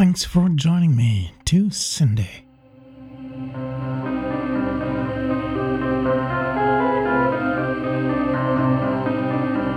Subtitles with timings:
[0.00, 2.40] Thanks for joining me to Syndae.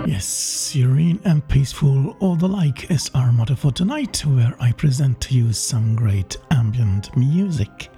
[0.06, 5.20] Yes, serene and peaceful, all the like is our motto for tonight, where I present
[5.20, 7.90] to you some great ambient music.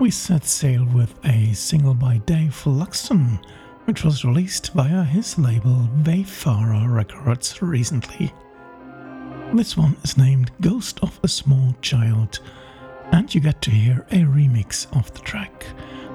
[0.00, 3.42] We set sail with a single by Dave Luxton,
[3.86, 8.34] which was released via his label Wayfarer Records recently.
[9.54, 12.38] This one is named Ghost of a Small Child,
[13.12, 15.64] and you get to hear a remix of the track,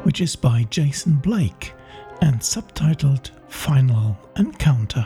[0.04, 1.74] which is by Jason Blake
[2.22, 5.06] and subtitled Final Encounter.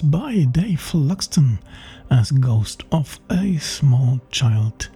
[0.00, 1.58] By Dave Luxton
[2.10, 4.88] as Ghost of a Small Child.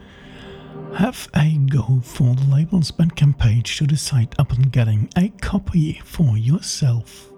[0.95, 6.37] Have a go for the label's Bandcamp page to decide upon getting a copy for
[6.37, 7.31] yourself.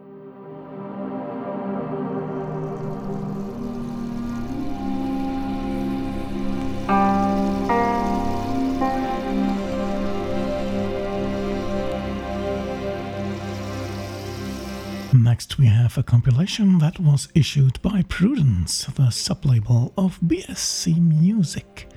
[15.22, 21.88] Next, we have a compilation that was issued by Prudence, the sublabel of BSC Music.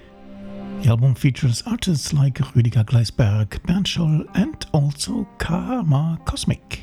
[0.83, 6.81] The album features artists like Rüdiger Gleisberg, Bernd Scholl, and also Karmacosmic.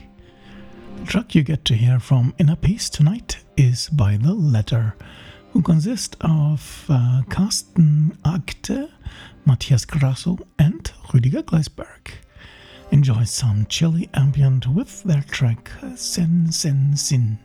[0.97, 4.97] The track you get to hear from Inner Peace tonight is by The Letter,
[5.53, 8.91] who consist of uh, Carsten Agte,
[9.47, 12.15] Matthias Grasso, and Rüdiger Gleisberg
[12.93, 17.39] enjoy some chilly ambient with their track Sen Sen Sin.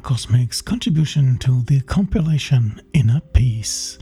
[0.00, 3.98] Cosmic's contribution to the compilation Inner Peace.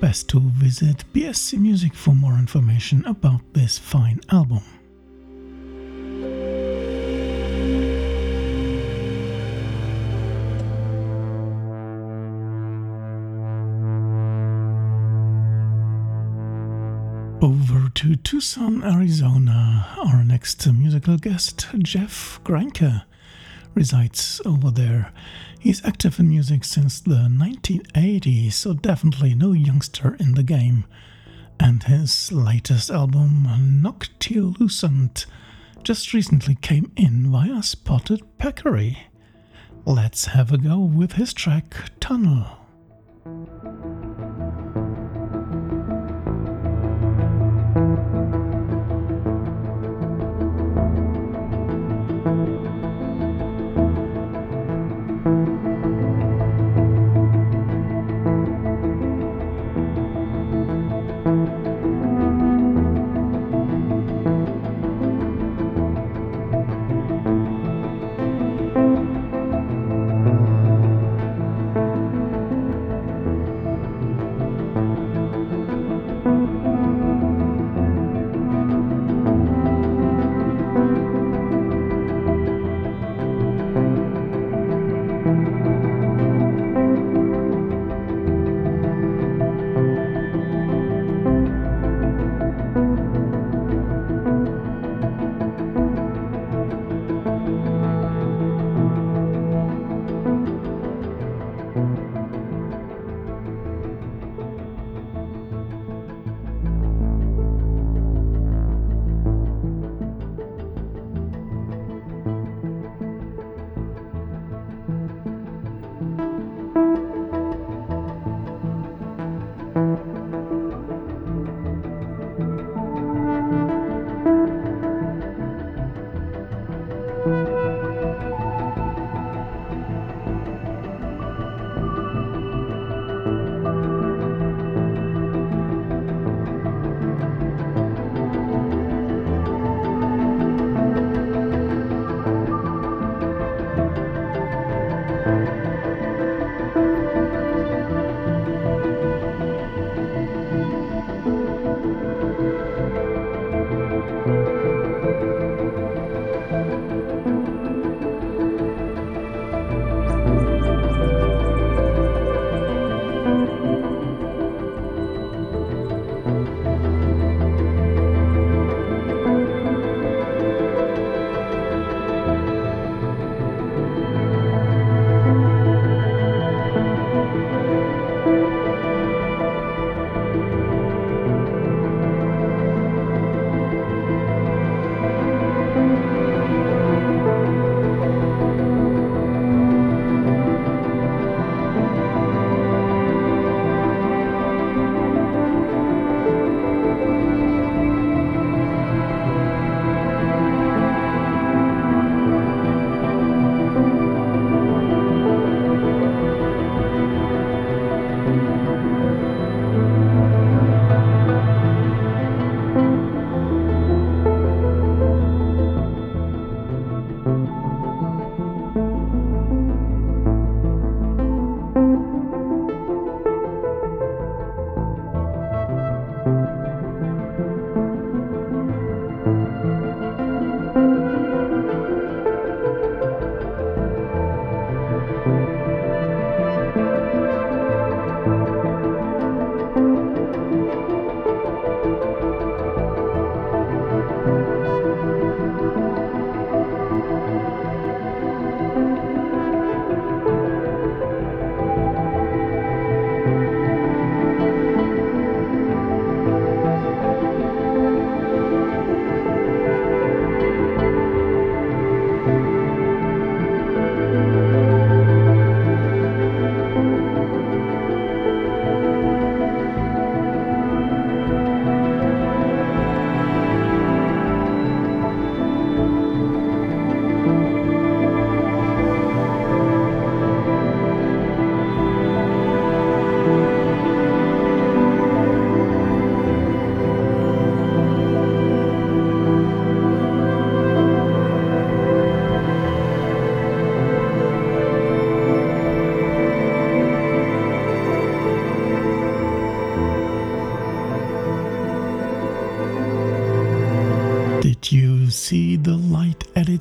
[0.00, 4.62] Best to visit BSC Music for more information about this fine album.
[17.42, 19.88] Over to Tucson, Arizona.
[20.04, 23.02] Our next musical guest, Jeff Greinke,
[23.74, 25.12] resides over there.
[25.58, 30.84] He's active in music since the 1980s, so definitely no youngster in the game.
[31.60, 33.46] And his latest album,
[33.82, 35.26] Noctilucent,
[35.82, 39.06] just recently came in via Spotted Peccary.
[39.84, 42.61] Let's have a go with his track Tunnel.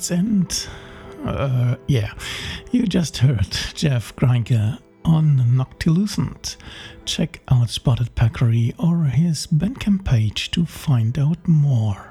[0.10, 0.68] End?
[1.26, 2.14] Uh, yeah,
[2.72, 6.56] you just heard Jeff Greinke on Noctilucent.
[7.06, 12.11] Check out Spotted Peccary or his Bandcamp page to find out more.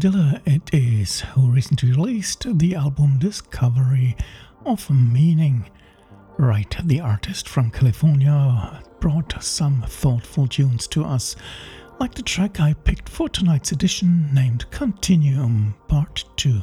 [0.00, 4.16] Padilla it is, who recently released the album Discovery
[4.64, 5.68] of Meaning.
[6.38, 11.36] Right, the artist from California brought some thoughtful tunes to us,
[11.98, 16.62] like the track I picked for tonight's edition named Continuum Part 2.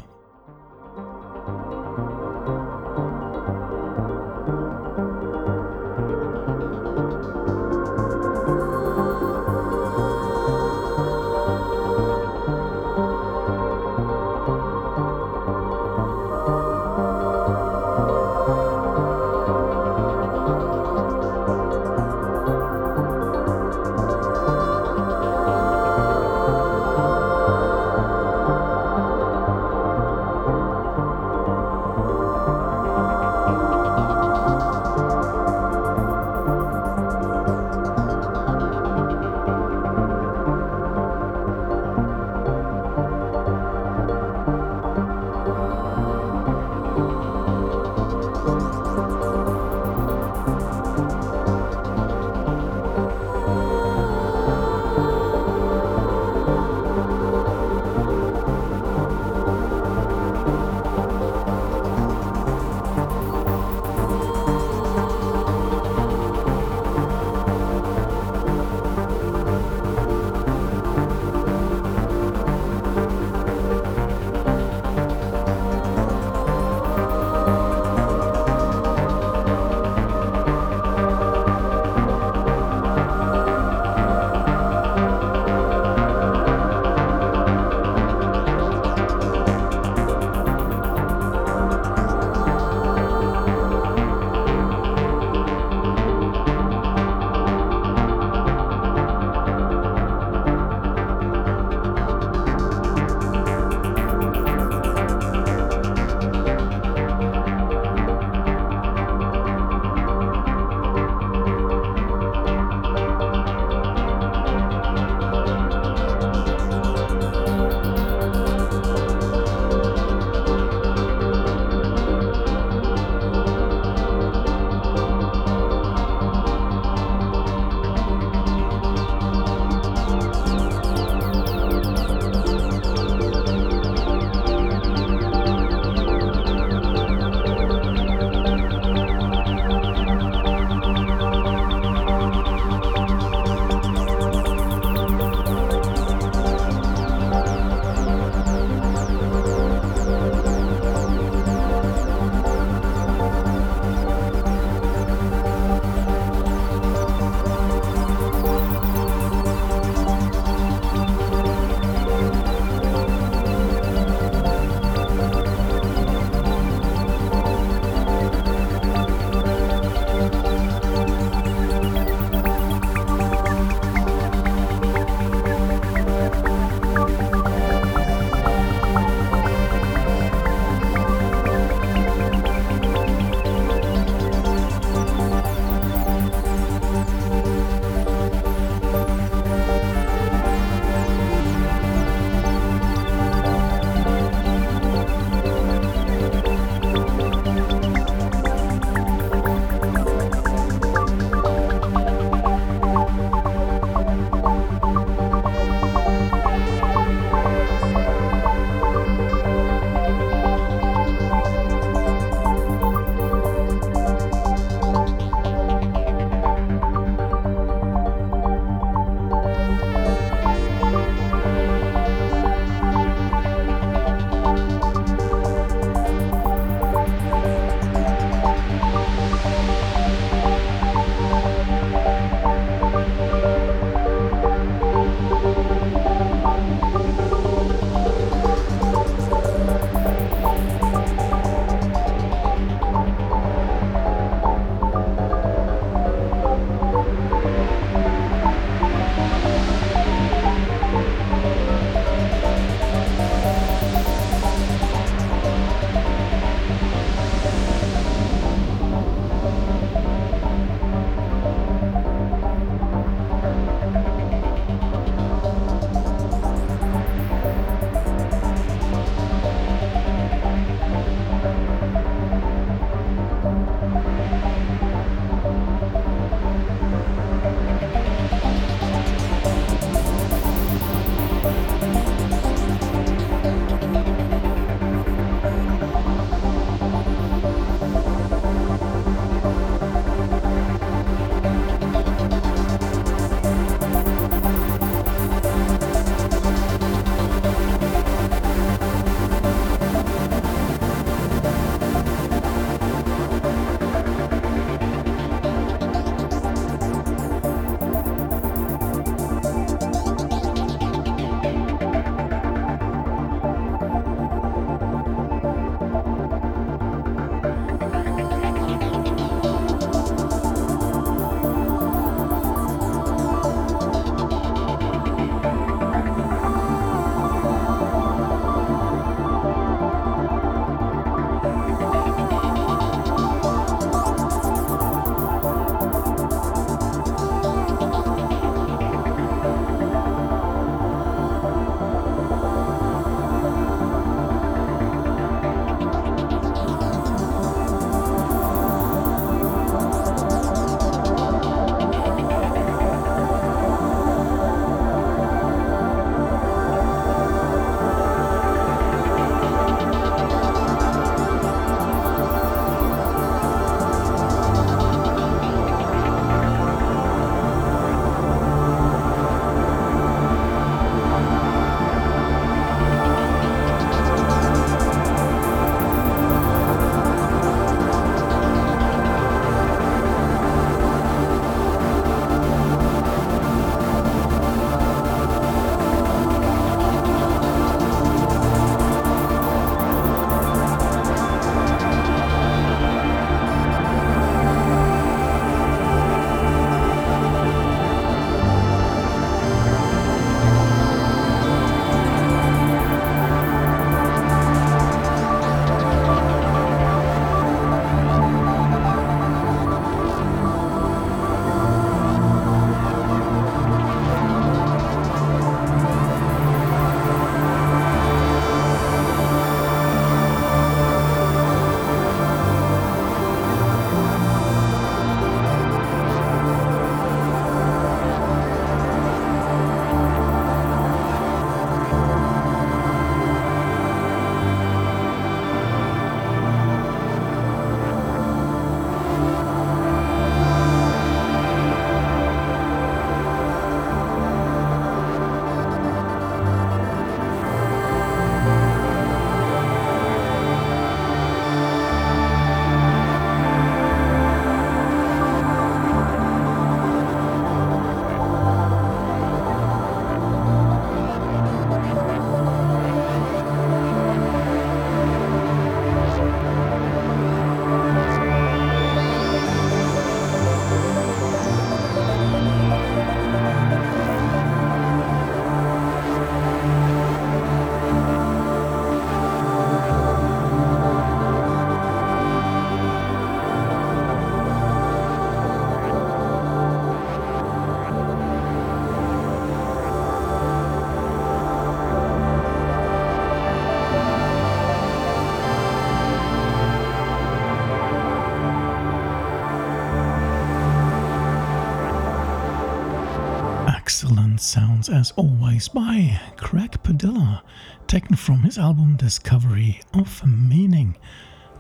[504.90, 507.44] As always by Craig Padilla,
[507.88, 510.98] taken from his album Discovery of Meaning.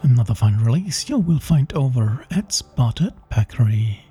[0.03, 4.01] Another fine release you will find over at Spotted Peccary.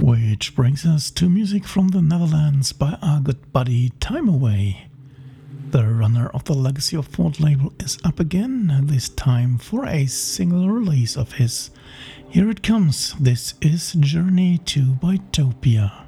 [0.00, 4.87] Which brings us to music from the Netherlands by our good buddy Time Away.
[5.70, 10.06] The runner of the Legacy of Ford label is up again, this time for a
[10.06, 11.70] single release of his.
[12.30, 13.14] Here it comes.
[13.20, 16.07] This is Journey to Bytopia.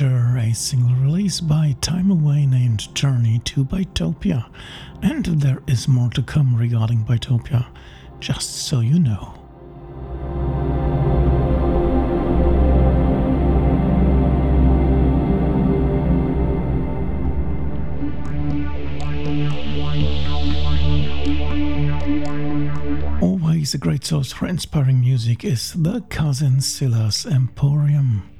[0.00, 4.50] Nature, a single release by Time Away named Journey to Bytopia.
[5.02, 7.66] And there is more to come regarding Bytopia,
[8.18, 9.34] just so you know.
[23.22, 28.33] Always a great source for inspiring music is the Cousin Silas Emporium.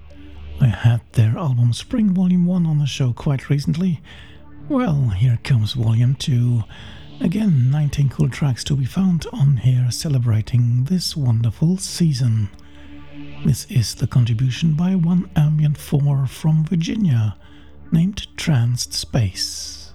[0.60, 4.00] I had their album Spring Volume 1 on the show quite recently.
[4.68, 6.62] Well, here comes Volume 2.
[7.20, 12.48] Again, 19 cool tracks to be found on here celebrating this wonderful season.
[13.44, 17.36] This is the contribution by OneAmbient4 from Virginia
[17.92, 19.92] named Tranced Space.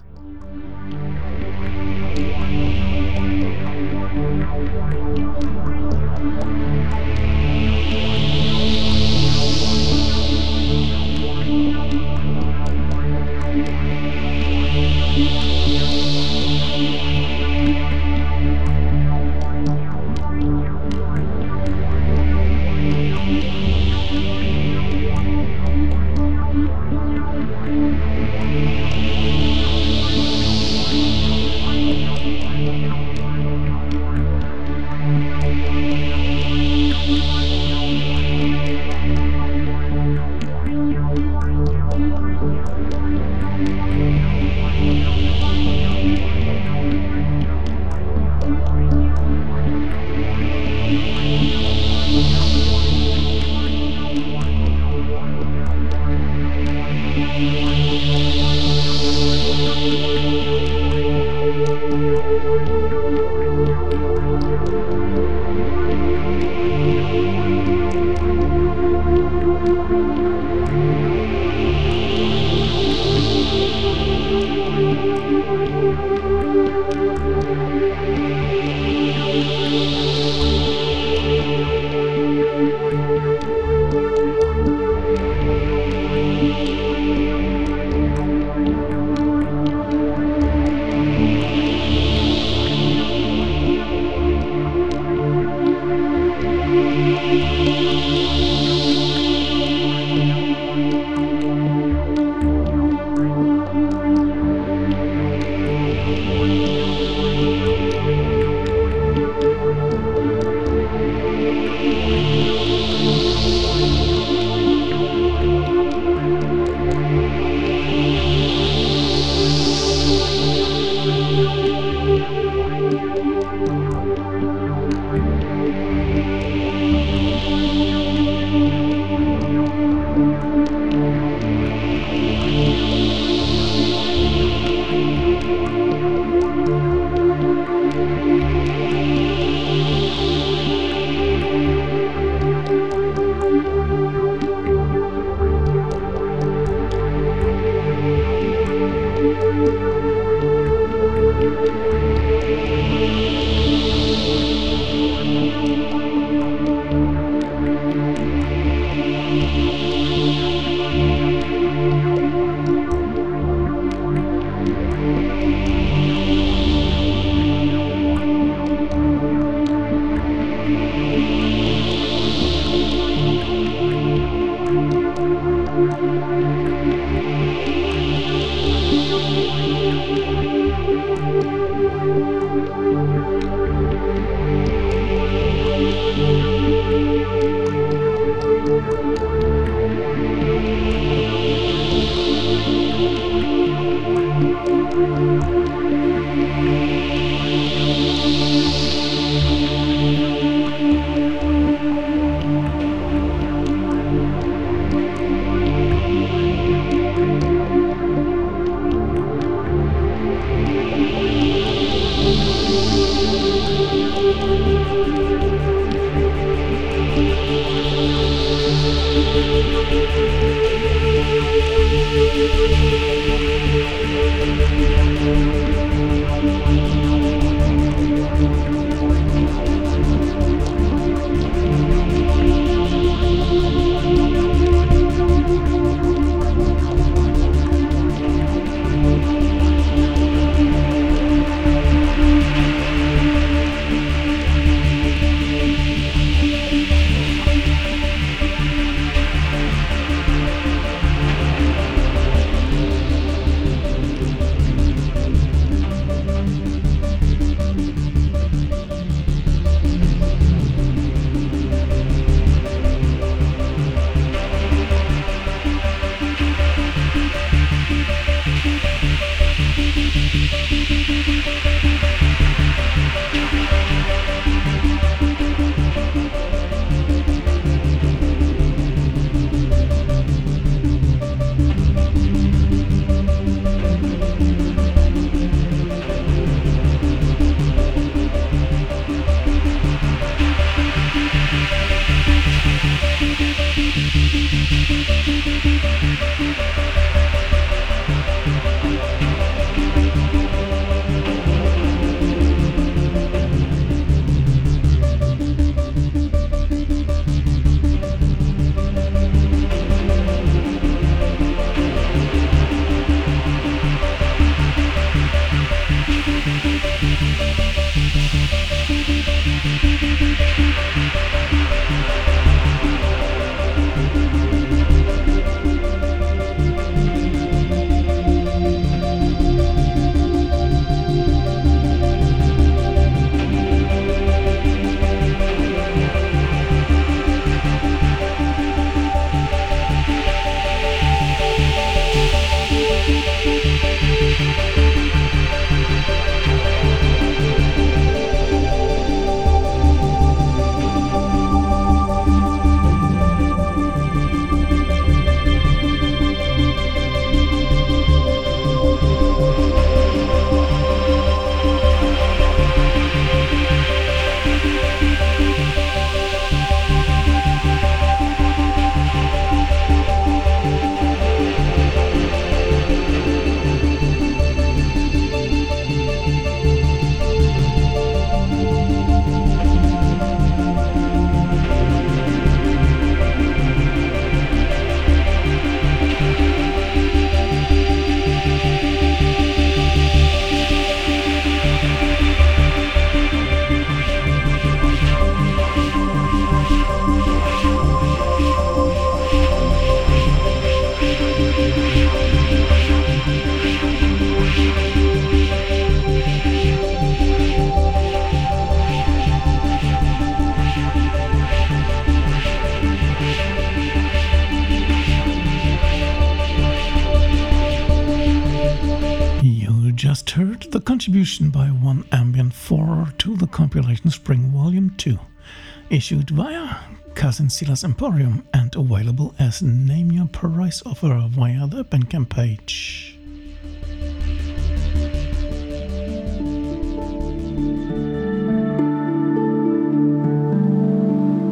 [425.90, 426.76] Issued via
[427.16, 433.18] Cousin Silas Emporium and available as Name Your Price offer via the Bandcamp page.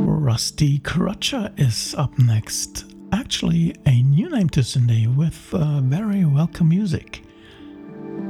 [0.07, 2.85] Rusty Crutcher is up next.
[3.11, 7.23] Actually, a new name to Syndae with uh, very welcome music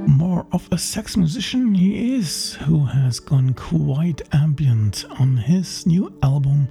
[0.08, 6.12] more of a sex musician he is, who has gone quite ambient on his new
[6.22, 6.66] album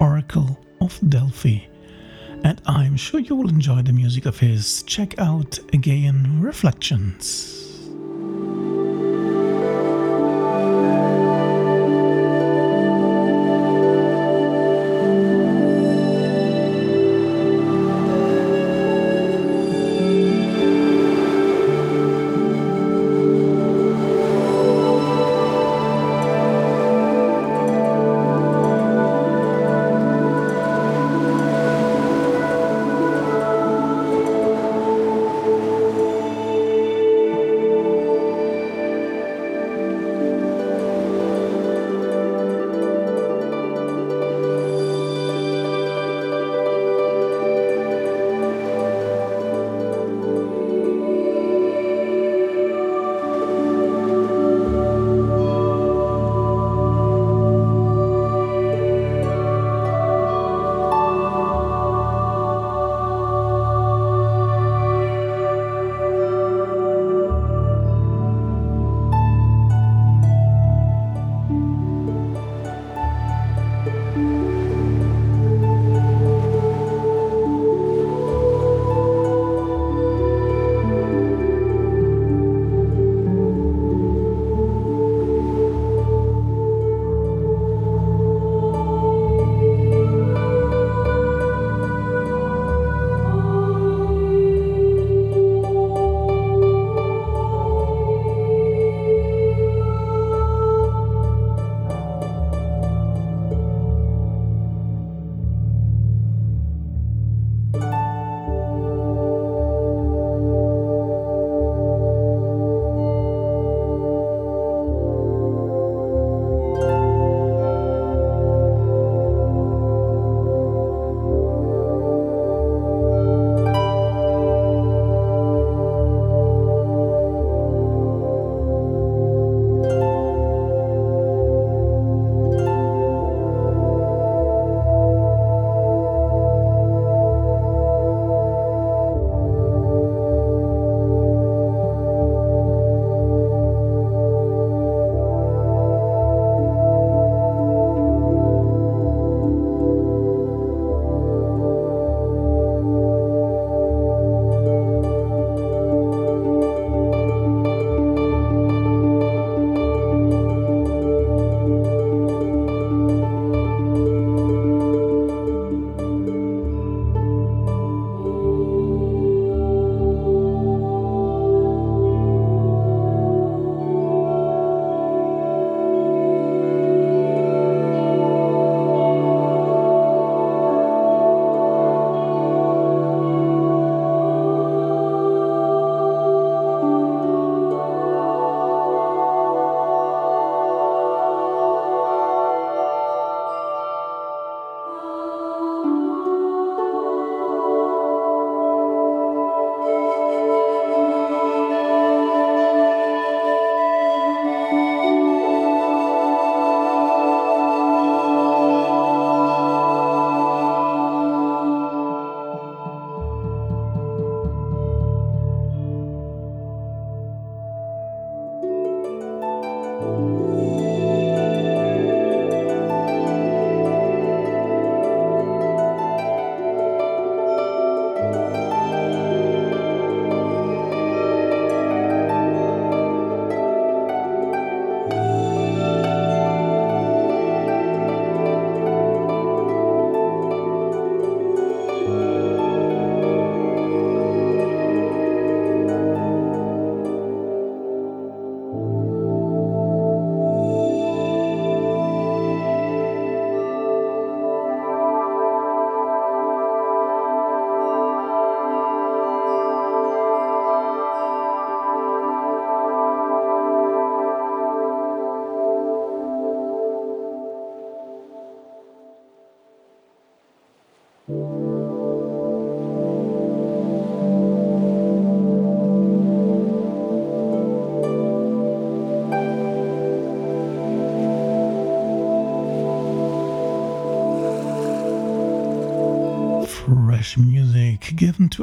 [0.00, 1.58] Oracle of Delphi.
[2.44, 4.84] And I'm sure you will enjoy the music of his.
[4.84, 7.67] Check out Aegean Reflections.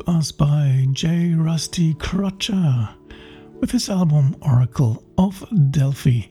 [0.08, 1.34] Us by J.
[1.34, 2.94] Rusty Crutcher
[3.60, 6.22] with his album Oracle of Delphi.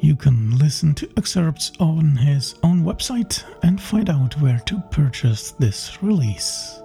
[0.00, 5.52] You can listen to excerpts on his own website and find out where to purchase
[5.52, 6.80] this release.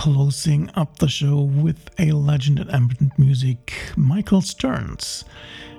[0.00, 5.26] Closing up the show with a legend in ambient music, Michael Stearns.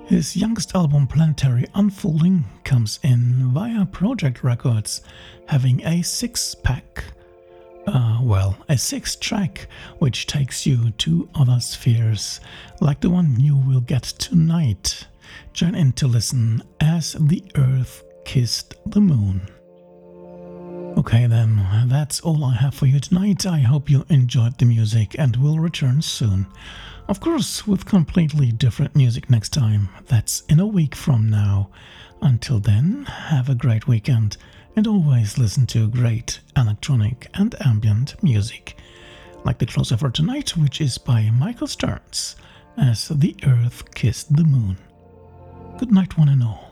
[0.05, 5.01] His youngest album, Planetary Unfolding, comes in via Projekt Records,
[5.47, 7.03] having a six pack.
[7.87, 9.67] Uh, well, a six track,
[9.97, 12.41] which takes you to other spheres,
[12.79, 15.07] like the one you will get tonight.
[15.51, 19.41] Join in to listen as the Earth kissed the moon.
[20.97, 23.45] Okay, then, that's all I have for you tonight.
[23.45, 26.45] I hope you enjoyed the music and will return soon.
[27.07, 29.89] Of course, with completely different music next time.
[30.07, 31.69] That's in a week from now.
[32.21, 34.37] Until then, have a great weekend
[34.75, 38.77] and always listen to great electronic and ambient music.
[39.43, 42.35] Like the closer for tonight, which is by Michael Stearns,
[42.77, 44.77] as the Earth kissed the moon.
[45.79, 46.70] Good night, one and all.